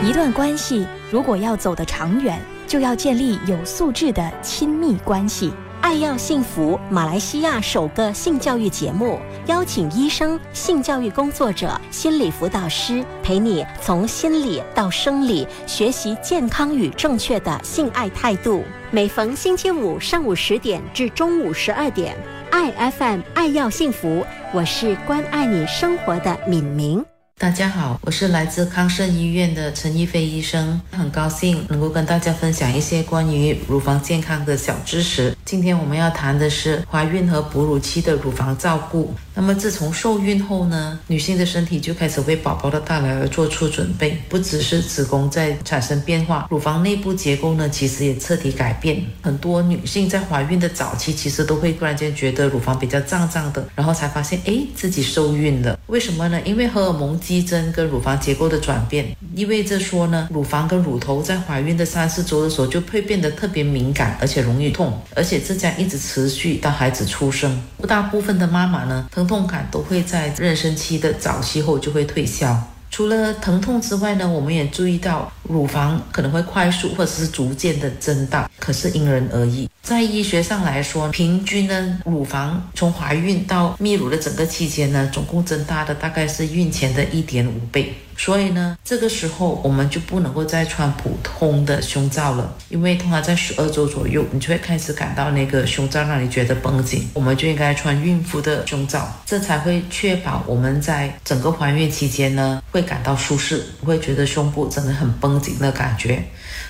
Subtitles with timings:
[0.00, 5.52] 一段关系如果要走得长远，就要建立有素质的亲密关系。
[5.80, 18.62] 爱要幸福，马来西亚首个性教育节目，邀请医生、性教育工作者、心理辅导师，陪你从心理到生理学习健康与正确的性爱态度。
[18.92, 22.16] 每逢星期五上午十点至中午十二点，
[22.52, 27.04] 爱 FM 爱要幸福，我是关爱你生活的敏明。
[27.40, 35.36] 大家好，我是来自康盛医院的陈逸飞医生，很高兴能够跟大家分享一些关于乳房健康的小知识。
[35.44, 39.14] 今天我们要谈的是怀孕和哺乳期的乳房照顾。
[39.40, 49.00] 那么自从受孕后呢，女性的身体就开始为宝宝的到来而做出准备，不只是子宫在产生变化，乳房内部结构呢其实也彻底改变。
[49.22, 55.78] 很多女性在怀孕的早期，其实都会突然间觉得乳房比较胀胀的，然后才发现哎自己受孕了。
[55.86, 56.40] 为什么呢？
[56.44, 67.62] 因为荷尔蒙激增跟乳房结构的转变，意味着说呢，乳房跟乳头在怀孕的三四周的时候就会变得特别敏感，而且容易痛，而且这将一直持续到孩子出生。
[67.86, 69.27] 大部分的妈妈呢，疼。
[69.28, 72.60] 痛感都会在妊娠期的早期后就会退消。
[72.90, 79.68] 除了疼痛之外呢，我们也注意到乳房可能会快速或者是逐渐的增大，可是因人而异。
[79.82, 87.94] 在医学上来说，平均呢，乳房从怀孕到泌乳的整个期间呢，总共增大的大概是孕前的一点五倍。
[88.18, 106.22] 所以呢，这个时候我们就不能够再穿普通的胸罩了，因为通常在十二周左右，你就会开始感到那个胸罩让你觉得绷紧，我们就应该穿孕妇的胸罩，这才会确保我们在整个怀孕期间呢会感到舒适，不会觉得胸部真的很绷紧的感觉。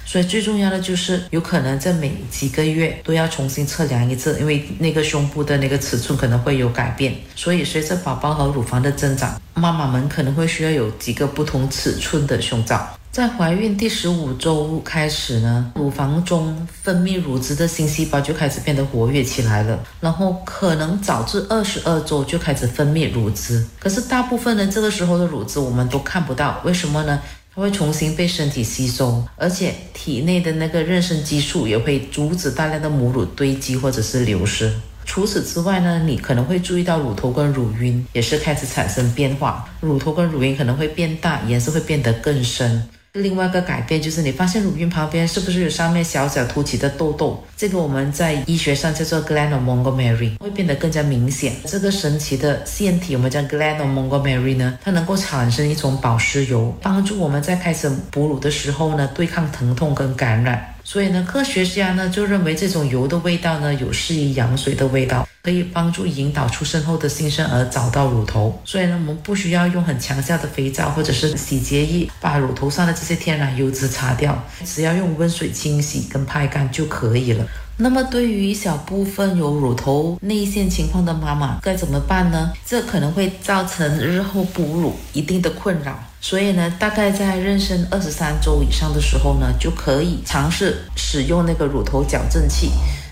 [0.05, 7.15] 所以最重要的就是，有可能在每几个月都要重新测量一次，因为那个胸部的那个尺寸可能会有改变。
[7.37, 12.99] 所以随着宝宝和乳房的增长，妈妈们可能会需要有几个不同尺寸的胸罩。
[13.13, 23.65] 在怀孕第十五周开始呢，乳房中分泌乳汁的新细胞就开始变得活跃起来了，然后可能早至二十二周就开始分泌乳汁。
[23.79, 27.21] 可是大部分呢，这个时候的乳汁我们都看不到，为什么呢？
[27.55, 34.73] 它会重新被身体吸收，而且体内的那个妊娠激素也会阻止大量的母乳堆积或者是流失。
[35.09, 42.87] 除此之外呢，你可能会注意到乳头跟乳晕也是开始产生变化，乳头跟乳晕可能会变大，颜色会变得更深。
[43.15, 47.43] 另外一个改变就是，你发现乳晕旁边是不是有上面小小凸起的痘痘？
[47.57, 51.55] 这个我们在医学上叫做 Glenomongomary，会变得更加明显。
[51.65, 60.75] 这个神奇的腺体，我们叫 Glenomongomary 呢，它能够产生一种保湿油，帮助我们在开始哺乳的时候呢，对抗疼痛跟感染。
[60.91, 65.29] 所以呢，科学家呢就认为这种油的味道呢，有适于羊水的味道。
[65.43, 77.47] 可以帮助引导出生后的新生儿找到乳头，所以呢，我们不需要用很强效的肥皂或者是洗洁液把乳头上的这些天然油脂擦掉，只要用温水清洗跟拍干就可以了。
[77.77, 82.53] 那么，对于一小部分有乳头内陷情况的妈妈该怎么办呢？
[82.67, 92.71] 这可能会造成日后哺乳一定的困扰，所以呢，大概在妊娠二十三周以上的时候呢，就可以尝试使用那个乳头矫正器。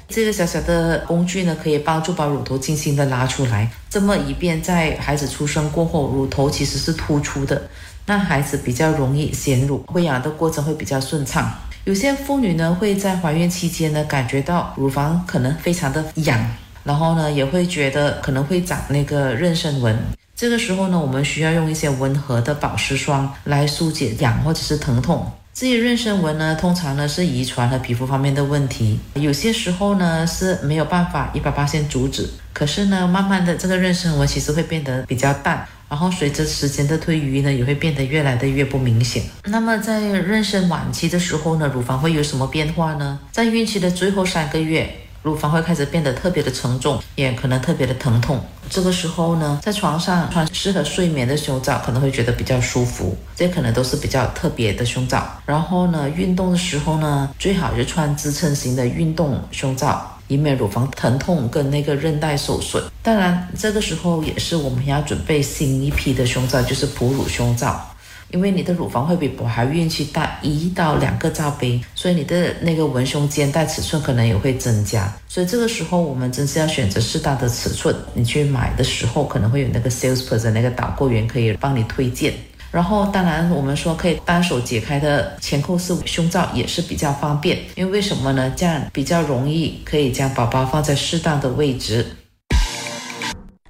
[0.08, 7.60] 这个小小的工具呢，可以帮助把乳头轻轻的拉出来，这么以便在孩子出生过后，乳头其实是突出的，
[8.06, 11.52] 那孩子比较容易衔乳，喂养的过程会比较顺畅。
[11.84, 16.38] 有些妇女呢，会在怀孕期间呢，感觉到乳房可能非常的痒，
[16.84, 19.96] 然后呢，也会觉得可能会长那个妊娠纹。
[20.36, 25.32] 这个时候呢，我们需要用一些温和的保湿霜来疏解痒或者是疼痛。
[25.54, 32.28] 至于妊娠纹呢，通常呢是遗传和皮肤方面的问题，有些时候呢是没有办法一百八先阻止。
[32.52, 39.22] 可是呢，慢慢的这个妊娠纹其实会变得比较淡，然后随着时间的推移呢，也会变得越来的越不明显。
[39.44, 43.18] 那么在妊娠晚期的时候呢，乳房会有什么变化呢？
[43.32, 44.94] 在孕期的最后三个月。
[45.26, 48.40] 乳房会开始变得特别的沉重，也可能特别的疼痛。
[48.70, 53.16] 这个时候呢，在床上穿适合睡眠的胸罩，可能会觉得比较舒服。
[53.34, 55.28] 这可能都是比较特别的胸罩。
[55.44, 62.80] 然后呢，运动的时候呢，最好是穿支撑型的运动胸罩，以免乳房疼痛跟那个韧带受损。
[63.02, 67.84] 当然，这个时候也是我们要准备新一批的胸罩，就是哺乳胸罩。
[68.30, 75.12] 因为你的乳房会比怀孕期大一到两个罩杯，所以你的那个文胸肩带尺寸可能也会增加。
[75.28, 77.94] 所以这个时候我们真是要选择适当的尺寸。
[78.14, 82.32] 你去买的时候可能会有那个 salesperson 那个导购员可以帮你推荐。
[82.72, 88.52] 然后当然我们说可以单手解开的前扣式胸罩也是比较方便，因为为什么呢？
[88.56, 92.04] 这样比较容易可以将宝宝放在适当的位置。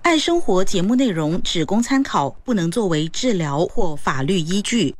[0.06, 4.94] 爱生活节目内容只供参考，不能作为治疗或法律依据。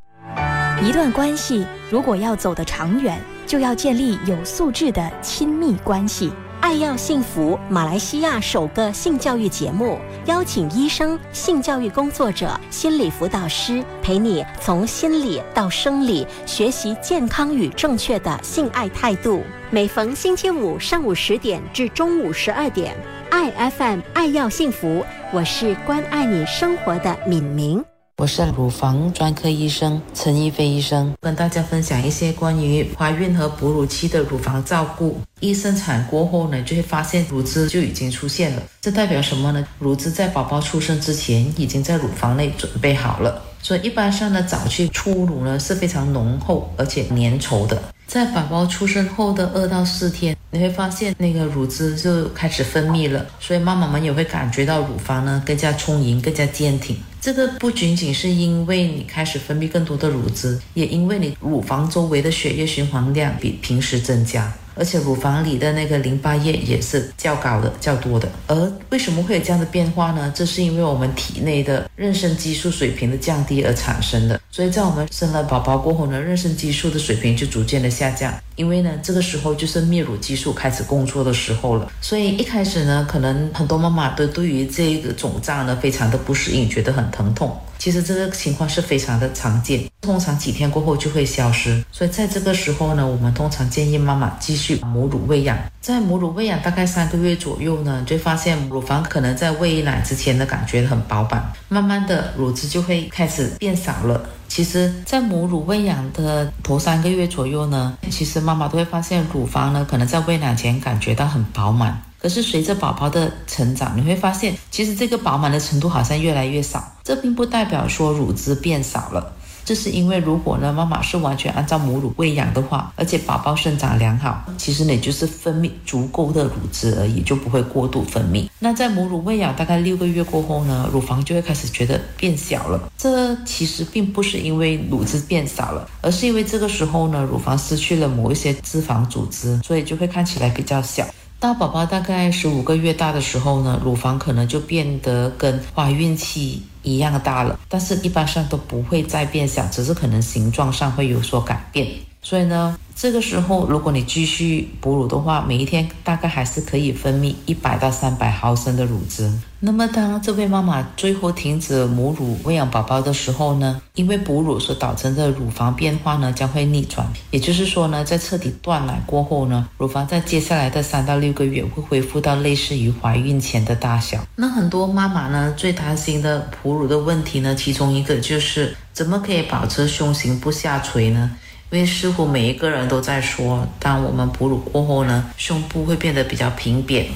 [0.82, 6.32] 一段关系如果要走得长远，就要建立有素质的亲密关系。
[6.66, 19.44] 爱要幸福，马来西亚首个性教育节目，邀请医生、性教育工作者、心理辅导师，陪你从心理到生理学习健康与正确的性爱态度。
[19.70, 22.96] 每逢星期五上午十点至中午十二点，
[23.30, 27.84] 爱 FM 爱要幸福，我是关爱你生活的敏明。
[28.18, 35.20] 我是乳房专科医生陈一飞医生，跟大家分享一些关于怀孕和哺乳期的乳房照顾。
[35.40, 39.62] 一生产过后呢，就会发现乳汁就已经出现了，这代表什么呢？
[39.78, 47.82] 乳汁在宝宝出生之前已经在乳房内准备好了，所以一般上呢，早期初乳呢是非常浓厚而且粘稠的。
[48.06, 56.96] 在宝宝出生后的二到四天，你会发现那个乳汁就开始分泌了，所以妈妈们也会感觉到乳房呢更加充盈、更加坚挺。
[57.26, 64.54] 这个不仅仅是因为你开始分泌更多的乳汁，也因为你乳房周围的血液循环量比平时增加。
[64.76, 68.28] 而且乳房里的那个淋巴液也是较高的、较多的。
[68.46, 70.32] 而为什么会有这样的变化呢？
[70.36, 74.40] 这是因为我们体内的妊娠激素水平的降低而产生的。
[74.50, 78.32] 所以在我们生了宝宝过后呢，妊娠激素的水平就逐渐的下降。
[78.54, 81.90] 因为呢，这个时候就是泌乳激素开始工作的时候了。
[82.00, 87.54] 所以一开始呢，可能很多妈妈都对于这个肿胀呢，非常的不适应，觉得很疼痛。
[87.86, 91.84] 其实这个情况是非常的常见，通常几天过后就会消失。
[91.92, 95.56] 所以在这个时候呢，我们通常建议妈妈继续母乳喂养。
[95.80, 104.20] 在母乳喂养大概三个月左右呢，就发现乳房可能在喂奶之前的感觉很饱满，慢慢的乳汁就会开始变少了。
[104.48, 112.02] 其实，在母乳喂养的头三个月左右呢，其实妈妈都会发现乳房呢可能在喂奶前感觉到很饱满。
[112.26, 116.82] 可是随着宝宝的成长，你会发现，其实这个饱满的程度好像越来越少。
[117.04, 119.32] 这并不代表说乳汁变少了，
[119.64, 128.48] 这是因为如果呢妈妈是完全按照母乳喂养的话，而且宝宝生长良好，其实你就是分泌足够的乳汁而已，就不会过度分泌。
[128.58, 132.90] 那在母乳喂养大概六个月过后呢，乳房就会开始觉得变小了。
[132.98, 141.06] 这其实并不是因为乳汁变少了，而是因为这个时候呢乳房失去了某一些脂肪组织，所以就会看起来比较小。
[141.38, 151.86] 到宝宝大概十五个月大的时候呢，乳房可能就变得跟怀孕期一样大了，但是一般上都不会再变小，只是可能形状上会有所改变。
[152.28, 159.32] 所以呢，这个时候如果你继续哺乳的话，每一天大概还是可以分泌一百到三百毫升的乳汁。
[159.60, 174.18] 那么当这位妈妈最后停止母乳喂养宝宝的时候呢，因为哺乳所导致的乳房变化呢将会逆转，也就是说呢，在彻底断奶过后呢，乳房在接下来的三到六个月会恢复到类似于怀孕前的大小。
[174.34, 181.30] 那很多妈妈呢最担心的哺乳的问题呢，其中一个就是怎么可以保持胸型不下垂呢？
[181.70, 187.06] 因为似乎每一个人都在说，当我们哺乳过后呢，胸部会变得比较平扁，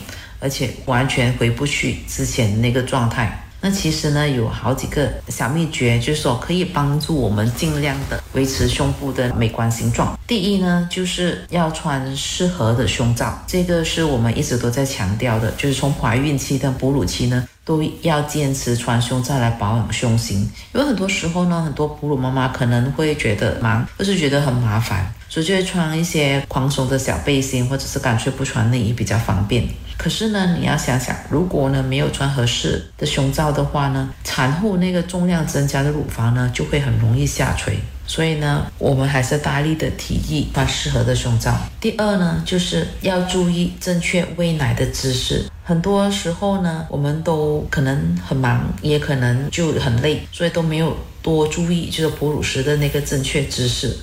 [0.40, 3.46] 而且完全回不去之前那个状态。
[3.62, 10.18] 那其实呢，有好几个小秘诀，就是说可以帮助我们尽量的维持胸部的美观形状。
[10.26, 20.38] 第一呢，就是要穿适合的胸罩，这个是我们一直都在强调的，就是从怀孕期到哺乳期呢，都要坚持穿胸罩来保养胸型。
[20.74, 25.12] 因为很多时候呢，很多哺乳妈妈可能会觉得忙，或是觉得很麻烦。
[25.28, 29.64] 所以就会穿一些宽松的小背心，或者是干脆不穿内衣比较方便。
[29.96, 37.78] 可是呢，你要想想，如果呢没有穿合适的胸罩的话呢，产后那个重量增加的乳房呢就会很容易下垂。
[38.06, 41.56] 所以呢，我们还是大力的提议穿适合的胸罩。
[41.80, 45.44] 第二呢，就是要注意正确喂奶的姿势。
[45.70, 53.96] 很多时候呢，我们都可能很忙，也可能就很累，所以都没有多注意就是哺乳时的那个正确姿势。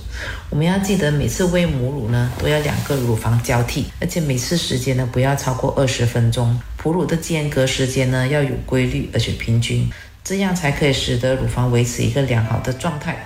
[0.49, 6.57] 我们要记得，每次喂母乳呢，都要两个乳房交替，而且每次时间呢不要超过二十分钟。
[6.77, 9.91] 哺乳的间隔时间呢要有规律，而且平均，
[10.23, 13.17] 这样才可以使得乳房维持一个良好的状态。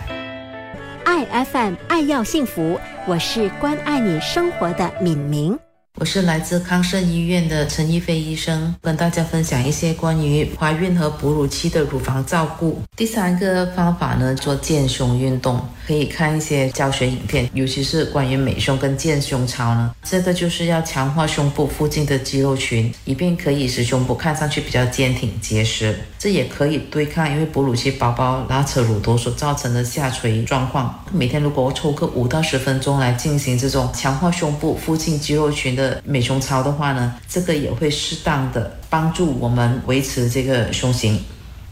[1.05, 5.59] 爱 FM 爱要幸福，我是关爱你生活的敏明。
[5.99, 12.81] 我是来自康盛医院的陈逸飞医生，跟大家分享一些关于怀孕和哺乳期的乳房照顾。
[12.95, 19.93] 第三个方法呢，做健胸运动，可以看一些教学影片，尤其是关于美胸跟健胸操呢。
[20.03, 25.99] 这个就是要强化胸部附近的肌肉群，以便可以使胸部看上去比较坚挺结实。
[26.19, 31.03] 这也可以对抗因为哺乳期宝宝拉扯乳头所造成的下垂状况。
[31.11, 36.01] 每天如果我抽个五到十分钟来进行这种强化胸部附近肌肉群的。
[36.03, 41.23] 美胸操的话呢，这个也会适当的帮助我们维持这个胸型。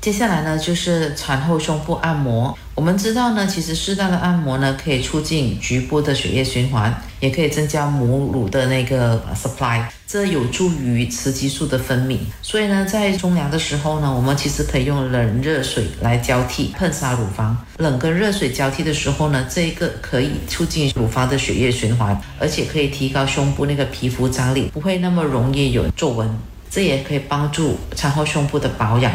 [0.02, 2.58] 接下来呢，就是产后胸部按摩。
[2.74, 12.18] 我们知道呢，其实适当的按摩呢，可以促进局部的血液循环，也可以增加母乳的那个 supply，这有助于雌激素的分泌。
[12.42, 17.58] 所以呢，在冲凉的时候呢，我们其实可以用冷热水来交替喷洒乳房。
[17.80, 26.30] 冷跟热水交替的时候呢，这一个可以促进乳房的血液循环，而且可以提高胸部那个皮肤张力，不会那么容易有皱纹。
[26.70, 29.12] 这也可以帮助产后胸部的保养。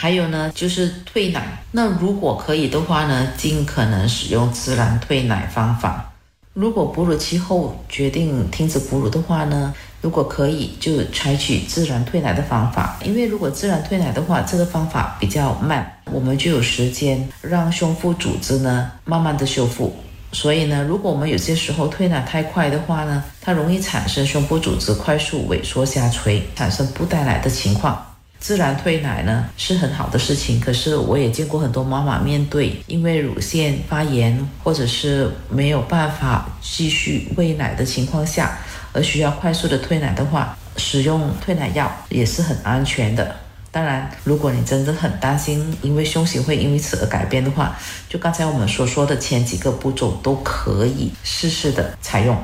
[0.00, 1.60] 还有呢，就是退奶。
[1.72, 6.12] 那如果可以的话呢，尽可能使用自然退奶方法。
[6.54, 12.96] 如果哺乳期后决定停止哺乳的话呢，如果可以，就采取自然退奶的方法。
[13.04, 19.92] 因为如果自然退奶的话，这个方法比较慢，我们就有时间让胸腹组织呢慢慢的修复。
[20.30, 28.00] 所以呢，如果我们有些时候退奶太快的话呢，它容易产生胸部组织快速萎缩下垂，产生不带奶的情况。
[28.40, 38.58] 自然退奶呢是很好的事情，可是我也见过很多妈妈面对因为乳腺发炎或者是没有办法继续喂奶的情况下，
[38.92, 43.36] 而需要快速的退奶的话，使用退奶药也是很安全的。
[43.70, 47.76] 当然，如果你真的很担心，因为胸型会因为此而改变的话，
[48.08, 52.36] 就刚才我们所说的前几个步骤都可以试试的采用。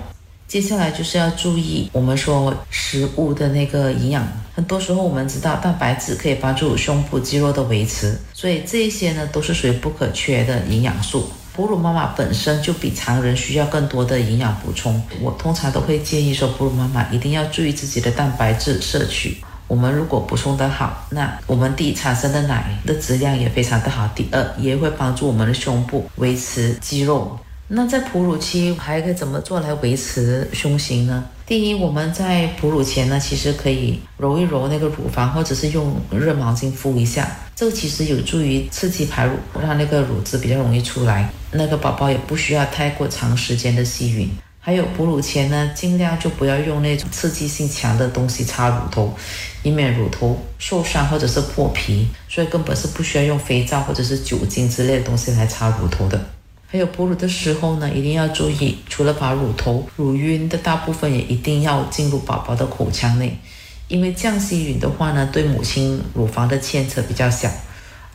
[0.46, 4.26] 接下来就是要注意，我们说食物的那个营养。
[4.54, 11.28] 很多时候我们知道蛋白质可以帮助胸部肌肉的维持，所以这些呢都是属于不可缺的营养素。
[11.56, 19.38] 哺乳妈妈本身就比常人需要更多的营养补充，我通常都会建议说，哺乳妈妈一定要注意自己的蛋白质摄取。
[19.66, 27.38] 我们如果补充的好，那我们第一产生的奶的质量也非常的好，第二也会帮助我们的胸部维持肌肉。
[27.68, 31.24] 那在哺乳期还可以怎么做来维持胸型呢？
[31.46, 41.28] 第一，我们在哺乳前呢，其实可以揉一揉那个乳房，或者是用热毛巾敷一下，这个其实有助于刺激排乳，让那个乳汁比较容易出来。
[41.52, 44.26] 那个宝宝也不需要太过长时间的吸吮。
[44.58, 49.14] 还有哺乳前呢，尽量就不要用那种刺激性强的东西擦乳头，
[49.62, 52.08] 以免乳头受伤或者是破皮。
[52.26, 56.18] 所以根本是不需要用肥皂或者是酒精之类的东西来擦乳头的。
[56.66, 63.38] 还有哺乳的时候呢，一定要注意，除了把乳头、乳晕的大部分也一定要进入宝宝的口腔内，
[63.86, 67.48] 因为降吸吮的话呢，对母亲乳房的牵扯比较小，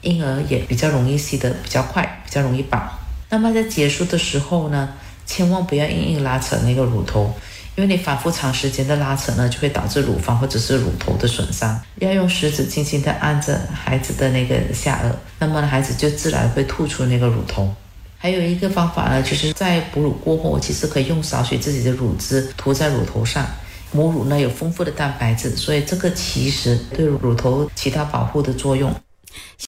[0.02, 3.00] 婴儿也比较容易吸得比较快，比较容易饱。
[3.30, 4.90] 那么在结束的时候呢，
[5.26, 7.34] 千万不要硬硬拉扯那个乳头，
[7.78, 11.80] 因为你反复长时间的拉扯呢，就会导致乳房或者是乳头的损伤。
[12.00, 17.74] 要用食指轻轻地按着孩子的那个下颚，那么孩子就自然会吐出那个乳头。
[18.22, 23.48] 还有一个方法呢，就是在哺乳过后，其实可以用少许自己的乳汁涂在乳头上。
[23.94, 28.94] 母乳呢有丰富的蛋白质，所以这个其实对乳头起到保护的作用。